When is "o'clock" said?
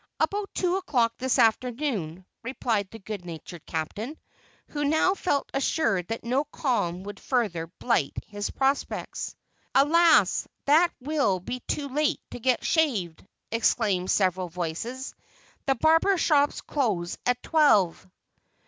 0.77-1.13